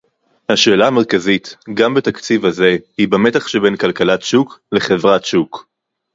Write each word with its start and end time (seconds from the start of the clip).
השאלה 0.49 0.87
המרכזית 0.87 1.55
גם 1.73 1.93
בתקציב 1.93 2.45
הזה 2.45 2.77
היא 2.97 3.07
במתח 3.07 3.47
שבין 3.47 3.77
כלכלת 3.77 4.21
שוק 4.21 4.59
לחברת 4.71 5.25
שוק 5.25 5.67